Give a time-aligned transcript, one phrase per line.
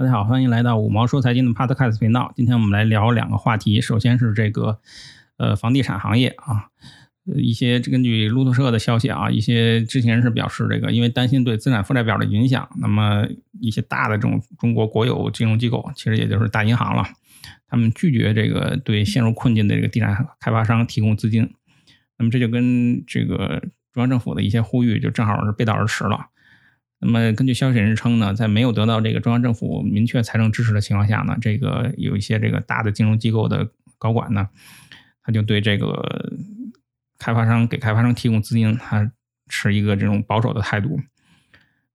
[0.00, 2.32] 大家好，欢迎来到五毛说财经的 Podcast 频道。
[2.34, 4.80] 今天我们来聊两个话题，首先是这个
[5.36, 6.68] 呃房地产行业啊，
[7.36, 13.26] 一些根据路透社的消息啊，一些知情人士表示，这个因为担心对资产负债表的影响，那么
[13.60, 17.04] 一些大的这种中国国有金融机构，其实也就是大银行了，
[17.68, 21.46] 他们拒绝这个对陷入困境的这个地产开发商提供资金。
[22.16, 23.62] 那么这就跟这个
[23.92, 26.29] 中央政府的一些呼吁就正好是背道而驰了。
[27.02, 33.66] 那么根据消息人士称呢，在没有得到这个中央政府明确财政支持的情况下呢，这个有一些这个大的金融机构的
[33.96, 34.46] 高管呢，
[35.22, 36.30] 他就对这个
[37.18, 39.10] 开发商给开发商提供资金，他
[39.48, 41.00] 持一个这种保守的态度。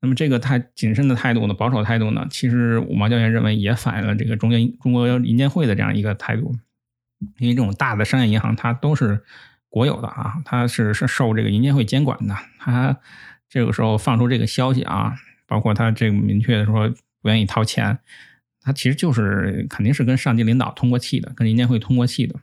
[0.00, 6.54] 那么这个太谨慎的态度呢，保守态度呢，其实五毛教员认为也反映了这个中间中国银监会的这样一个态度，
[7.38, 9.20] 因为这种大的商业银行它都是
[9.68, 12.96] 国有的啊，它是是受这个银监会监管的，它。
[13.52, 15.12] 这个时候放出这个消息啊，
[15.46, 16.88] 包括他这个明确的说
[17.20, 17.98] 不愿意掏钱，
[18.62, 22.34] 他其实就是肯定是跟上级领导通过气的，跟银监会通过气的。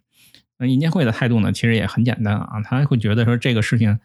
[0.60, 4.00] 那银监会的态度呢，其实也很简单啊，他会觉得说这个事情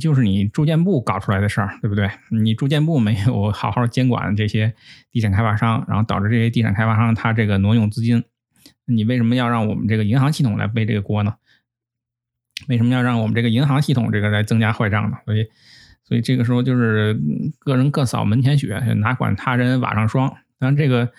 [0.00, 2.08] 就是你住建部搞出来的事儿，对不对？
[2.30, 4.72] 你住建部没有好好监管这些
[5.10, 8.22] 地产开发商，然后导致这些地产开发商他这个挪用资金，
[8.84, 11.34] 你为什么要让我们这个银行系统来背这个锅呢？
[12.68, 15.16] 为什么要让我们这个银行系统这个来增加坏账呢？
[15.24, 15.48] 所以。
[16.04, 17.18] 所以这个时候就是
[17.58, 20.28] 个人各扫门前雪，哪管他人瓦上霜。
[20.58, 21.10] 当然，这个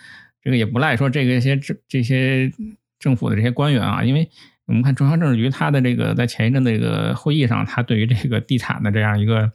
[0.41, 2.51] 这个也不赖说这个一些这这些
[2.99, 4.29] 政府的这些官员啊，因为
[4.65, 9.51] 我们看中央政治局他的这个在前一阵这个会议上，他对于这个地产的这样一个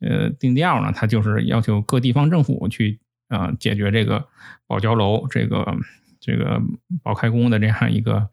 [0.00, 2.98] 呃定调呢，他就是要求各地方政府去
[3.28, 4.26] 啊解决这个
[4.66, 5.76] 保交楼、这个
[6.18, 6.62] 这个
[7.02, 8.28] 保开工的这样一个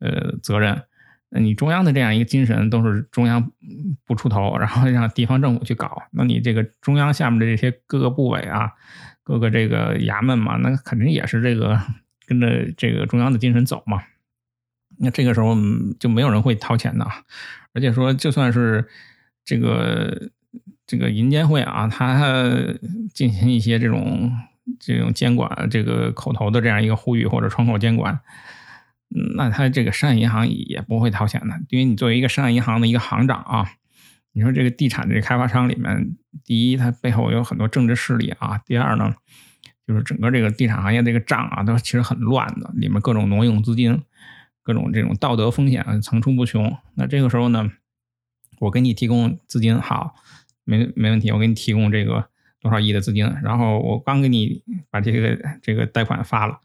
[0.00, 0.82] 呃责任。
[1.30, 3.52] 那你中央的这样一个精神都是中央
[4.06, 6.02] 不出头，然后让地方政府去搞。
[6.12, 8.72] 那你这个中央下面的这些各个部委啊，
[9.22, 11.78] 各个这个衙门嘛，那肯定也是这个
[12.26, 14.02] 跟着这个中央的精神走嘛。
[14.98, 15.54] 那这个时候
[16.00, 17.06] 就没有人会掏钱的，
[17.74, 18.88] 而且说就算是
[19.44, 20.30] 这个
[20.86, 22.18] 这个银监会啊，他
[23.12, 24.32] 进行一些这种
[24.80, 28.18] 这种监管，这个口头的这样一个呼吁或者窗口监管。
[29.36, 33.66] 那他这个商业银行也不会掏钱的，因为你作为一个商业银行的一个行长啊，
[34.32, 36.14] 你说这个地产的开发商里面，
[36.44, 39.14] 第一，它背后有很多政治势力啊；第二呢，
[39.86, 44.02] 就是整个这个地产行业这个账啊，都其实很乱的，里面各种挪用资金，
[44.62, 46.76] 各种这种道德风险层出不穷。
[46.94, 47.70] 那这个时候呢，
[48.60, 50.14] 我给你提供资金，好，
[50.64, 52.28] 没没问题，我给你提供这个
[52.60, 56.60] 多少亿的资金，然后我刚给你把这个这个贷款发了。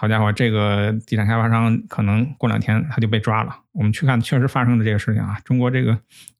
[0.00, 3.52] 好家伙，这个地产开发商可能过两天他就被抓了。
[3.72, 5.40] 我们去看，确实发生的这个事情啊。
[5.44, 5.92] 中国这个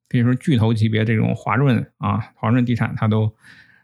[0.08, 3.34] 可以说巨头级别这种华润啊，华润地产，他都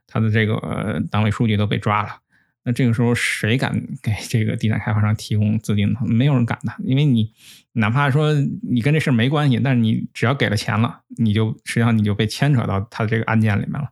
[0.07, 2.11] 他的这个党委书记都被抓了。
[2.63, 5.99] 那这个时候谁敢给这个地产开发商提供资金呢？
[6.07, 7.33] 没有人敢的，因为你
[7.73, 13.89] 哪怕说你跟这事没关系，但是你只要给了钱了，你就实际上你就被牵扯到他这个案件里面了。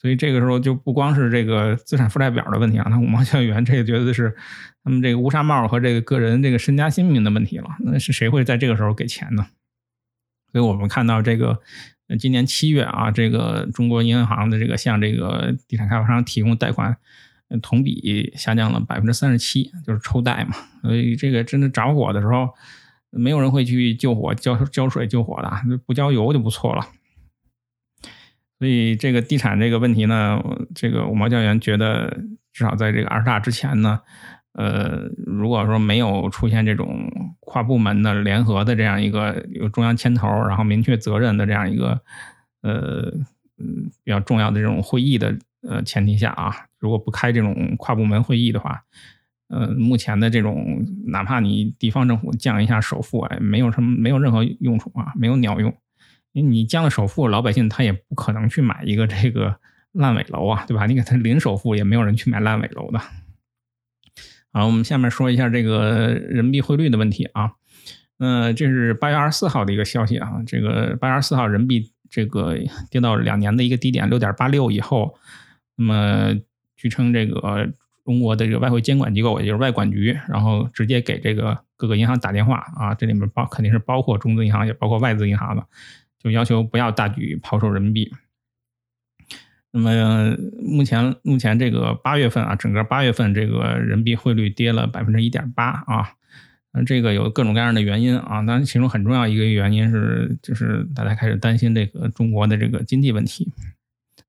[0.00, 4.34] 所以这个时候就不光是这个资产负债表的问题啊，那五毛校园这个绝对是
[4.82, 7.68] 他们这个乌纱帽和这个个人这个身家性命的问题了。
[7.80, 9.46] 那是谁会在这个时候给钱呢？
[10.52, 11.60] 所以我们看到这个
[12.18, 16.96] 今年七月啊，这个中国银行的这个向这个地产开发商提供贷款，
[17.60, 20.56] 同比下降了百分之三十七，就是抽贷嘛。
[20.82, 22.48] 所以这个真的着火的时候，
[23.10, 26.86] 没有人会去救火、浇浇水救火的，不浇油就不错了。
[28.60, 30.38] 所以这个地产这个问题呢，
[30.74, 32.14] 这个五毛教员觉得，
[32.52, 33.98] 至少在这个二十大之前呢，
[34.52, 37.10] 呃，如果说没有出现这种
[37.40, 42.02] 跨部门的联合的这样一个有中央牵头，然后明确责任的这样一个
[42.60, 43.10] 呃
[43.56, 45.34] 嗯比较重要的这种会议的
[45.66, 48.82] 呃前提下啊，如果不开这种跨部门会议的话，
[49.48, 55.74] 呃，目前的这种哪怕你地方政府降一下首付，哎，没有什么没有任何用处啊，没有鸟用。
[56.32, 59.56] 你降了首付，老百姓他也不可能去买一个这个
[59.92, 60.86] 烂尾楼啊，对吧？
[60.86, 63.00] 你给他零首付，也没有人去买烂尾楼的。
[64.52, 67.52] 好，我们下面说一下这个人民币汇率的问题啊。
[68.18, 70.42] 呃，这是八月二十四号的一个消息啊。
[70.46, 72.56] 这个八月二十四号，人民币这个
[72.90, 75.16] 跌到两年的一个低点六点八六以后，
[75.76, 76.34] 那么
[76.76, 77.68] 据称这个
[78.04, 85.66] 中国的这个外汇监管机构，也就是外管局，然后直接给这个各个银行打电话啊，这里面包肯定是包括中资银行，也包括外资银行的。
[86.22, 88.12] 就要求不要大举抛售人民币。
[89.72, 96.14] 那么目前目前这个八月份啊，整个八月份这个人民币汇率跌了百分之一点八啊。
[96.72, 103.52] 那这个有各种各样的原因啊，当然其中很重要一个原因是，就是大家开始担心这个中国的这个经济问题。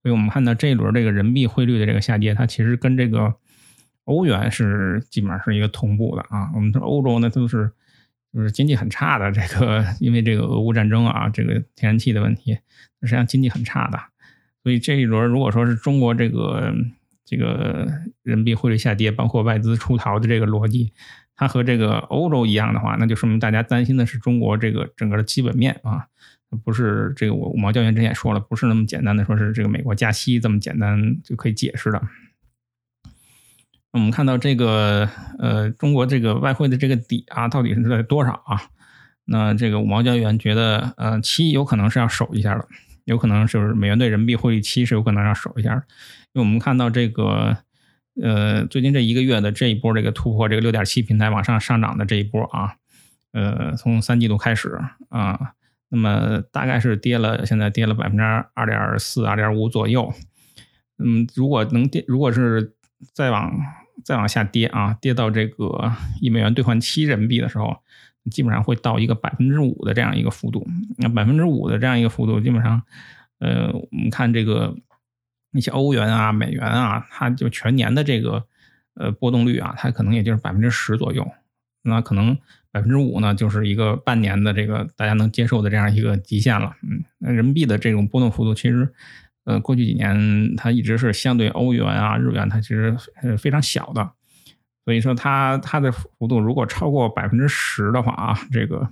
[0.01, 3.35] 所以我们看到这一轮这个人民币汇率的这个下跌，它其实跟这个
[4.05, 6.51] 欧元是基本上是一个同步的啊。
[6.55, 7.71] 我们说欧洲呢都是
[8.33, 12.53] 就是经济很差的，这个因为这个俄乌战争啊，这个天然气的问题，
[13.01, 13.99] 实际上经济很差的。
[14.63, 16.73] 所以这一轮如果说是中国这个
[17.25, 17.87] 这个
[18.23, 20.93] 人民币汇率下跌，包括外资出逃的这个逻辑，
[21.35, 26.07] 它和这个欧洲一样的话，那就说明大家担心的是中国这个整个的基本面啊。
[26.65, 32.01] 不是这个，我五毛教员之前也说了，不是那么简单的说是这个美国加息这么简单就可以解释的。
[33.91, 38.61] 我们看到这个呃，中国这个外汇的这个底啊，到底是在多少啊？
[39.25, 42.67] 那这个五毛教员觉得，呃，七有可能是要守一下的，
[43.03, 45.73] 有可能是美元对人民币汇率七是有可能要守一下，
[46.33, 47.57] 因为我们看到这个
[48.21, 52.75] 呃，最近这一个月的这一波这个突破这个六点七平台往上上涨的这一波啊，
[53.33, 54.79] 呃，从三季度开始
[55.09, 55.53] 啊。
[55.93, 60.13] 那么大概是跌了，现在跌了百分之二点四、二点五左右。
[60.97, 62.73] 嗯，如果能跌，如果是
[63.13, 63.51] 再往
[64.03, 67.77] 再往下跌啊，跌到这个一美元兑换七人民币的时候，
[68.29, 70.67] 基本上会到一个百分之五的这样一个幅度。
[70.97, 72.81] 那百分之五的这样一个幅度，基本上，
[73.39, 74.75] 呃，我们看这个
[75.51, 78.45] 那些欧元啊、美元啊，它就全年的这个
[78.95, 81.27] 呃波动率啊，它可能也就是百分之十左右。
[81.83, 82.37] 那可能。
[82.73, 86.73] 百分之五呢，就是一个半年的这个大家能接受的这样一个极限了。
[86.83, 88.93] 嗯，那人民币的这种波动幅度，其实，
[89.43, 94.11] 呃，过去几年它一直是相对欧元啊、日元，它其实呃非常小的。
[94.85, 98.89] 所以说，它它的幅度如果超过百分之十的话啊，这个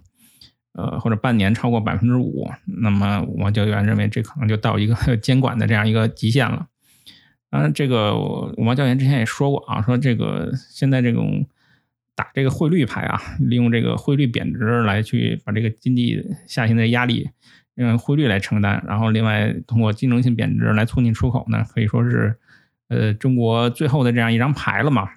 [0.73, 2.49] 呃或者半年超过百分之五，
[2.81, 6.67] 那么五毛交易员认为这可能就到一个 监管的这样一个极限了。
[7.49, 11.47] 当然，这个五毛交易员之前也说过啊，说这个现在这种。
[12.15, 17.29] 打这个汇率牌啊，利用这个汇率贬值来去把这个经济下行的压力
[17.83, 22.37] 用汇率来承担，然后另外通过竞争性贬值来促进出口呢，可以说是
[22.89, 25.09] 呃中国最后的这样一张牌了嘛。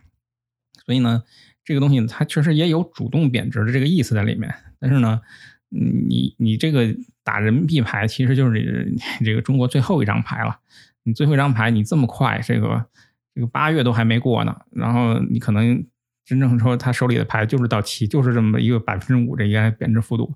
[0.86, 1.22] 所以呢，
[1.64, 4.54] 这个东西它确实也有主动贬值的这个意思在里面。
[4.78, 5.20] 但是呢，
[5.68, 6.94] 你你这个
[7.24, 8.94] 打人民币牌其实就是
[9.24, 10.58] 这个中国最后一张牌了。
[11.02, 12.86] 你最后一张牌你这么快，这个
[13.34, 15.84] 这个八月都还没过呢，然后你可能。
[16.24, 20.32] 真正说他手里的牌就是到期，就是这么一个百分之五这一个贬值幅度，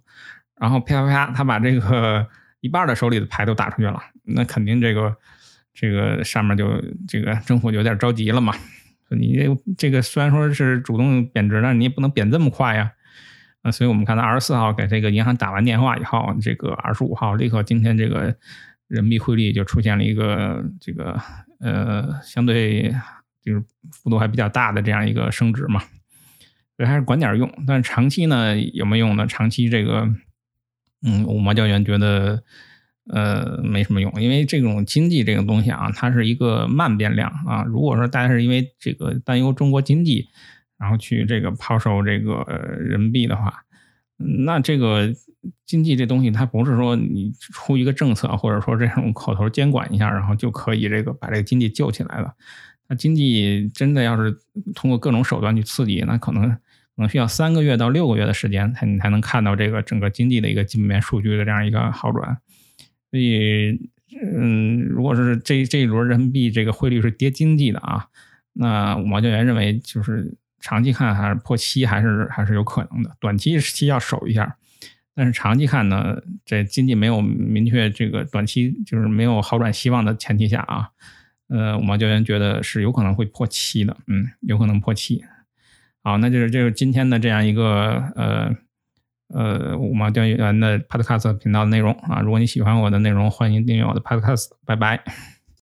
[0.60, 2.26] 然后啪啪啪，他把这个
[2.60, 5.16] 一半的手里的牌都打出去了，那肯定这个
[5.72, 8.54] 这个上面就这个政府就有点着急了嘛。
[9.10, 12.92] 你这这个虽然说是主动贬值，但是你也不能贬这么快呀。
[13.62, 18.36] 啊，所以我们看到二十四号给这个银行打完电话以后，这个二十五号立刻今天这个
[18.88, 21.20] 人民币汇率就出现了一个这个
[21.60, 22.94] 呃相对。
[23.46, 23.62] 就是
[23.92, 25.78] 幅度还比较大的这样一个升值嘛，
[26.76, 27.48] 所以还是管点用。
[27.64, 29.24] 但是长期呢有没有用呢？
[29.28, 30.04] 长期这个，
[31.02, 32.42] 嗯，五毛教员觉得
[33.08, 37.62] 呃没什么用，因为这种经济这个东西啊，它是一个慢变量啊。
[37.64, 40.28] 如果说大家是因为这个担忧中国经济，
[40.78, 42.44] 然后去这个抛售这个
[42.80, 43.64] 人民币的话，
[44.16, 45.12] 那这个
[45.64, 52.32] 经济这东西它不是说你出一个政策，或者说这种口头监管一下，然后就可以这个把这个经济救起来了。
[52.88, 54.36] 那经济真的要是
[54.74, 56.56] 通过各种手段去刺激，那可能
[56.96, 62.38] 可能需要三个月到六个月的时间，才你才能看到这个整个经济的一个基本面数据的这样一个好转。
[63.10, 63.90] 所以，
[64.22, 68.06] 嗯，如果是这这一轮人民币这个汇率是跌经济的啊，
[68.54, 74.56] 那五毛教员认为就是长期看还是破七还是还是有可能的，短期期要守一下，
[75.14, 80.88] 但是长期看呢，这经济没有明确这个短期就是没有好转希望的前提下啊。
[81.48, 85.22] 呃，五毛教员觉得是有可能会破七的，嗯，有可能破七。
[86.06, 88.54] 好，那就是就是今天的这样一个呃
[89.34, 92.20] 呃五毛钓鱼员的 Podcast 频道内容啊。
[92.20, 94.50] 如果你喜欢我的内容，欢迎订阅我的 Podcast。
[94.64, 95.02] 拜拜。